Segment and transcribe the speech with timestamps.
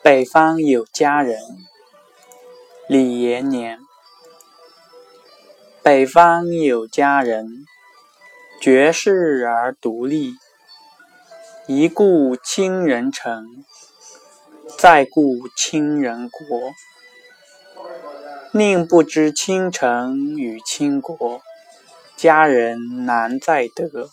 [0.00, 1.40] 北方有佳人
[2.86, 3.80] 李延年
[5.82, 7.66] 北方有佳人
[8.60, 10.34] 绝世而独立
[11.66, 13.64] 一顾倾人城
[14.78, 16.40] 再顾倾人国
[18.52, 21.42] 宁不知倾城与倾国
[22.16, 24.08] 佳人难再得。